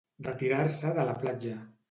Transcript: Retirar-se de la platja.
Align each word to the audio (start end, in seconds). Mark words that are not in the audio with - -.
Retirar-se 0.27 0.95
de 1.01 1.07
la 1.11 1.15
platja. 1.27 1.61